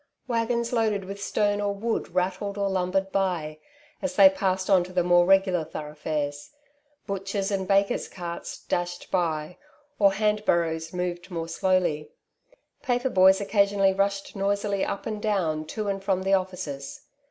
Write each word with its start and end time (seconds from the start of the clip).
Waggons 0.27 0.73
loaded 0.73 1.03
witli 1.03 1.19
stone 1.19 1.61
or 1.61 1.75
wood 1.75 2.15
rattled 2.15 2.57
or 2.57 2.67
lumbered 2.69 3.11
by, 3.11 3.59
as 4.01 4.15
they 4.15 4.31
passed 4.31 4.67
on 4.67 4.83
to 4.85 4.91
the 4.91 5.03
more 5.03 5.27
regular 5.27 5.63
thoroughfares; 5.63 6.49
butchers' 7.05 7.51
and 7.51 7.67
bakers' 7.67 8.07
carts 8.07 8.57
dashed 8.65 9.11
by, 9.11 9.59
or 9.99 10.13
hand 10.13 10.43
barrows 10.43 10.91
moved 10.91 11.29
more 11.29 11.47
slowly. 11.47 12.09
Paper 12.81 13.09
boys 13.11 13.37
occa 13.39 13.67
sionally 13.67 13.95
rushed 13.95 14.35
noisily 14.35 14.83
up 14.83 15.05
and 15.05 15.21
down 15.21 15.65
to 15.65 15.87
and 15.87 16.03
from 16.03 16.23
the 16.23 16.33
offices. 16.33 17.01